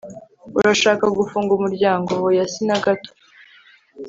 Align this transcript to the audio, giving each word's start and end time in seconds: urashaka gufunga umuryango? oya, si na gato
urashaka 0.59 1.05
gufunga 1.19 1.51
umuryango? 1.57 2.11
oya, 2.27 2.43
si 2.51 2.61
na 2.67 2.77
gato 2.83 3.11